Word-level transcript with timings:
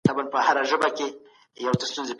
A 0.09 0.11
ګروپ 0.15 0.31
په 0.33 0.39
ناورغیو 0.45 0.69
ژر 0.69 0.77
اخته 0.79 0.89
کېږي. 0.97 2.01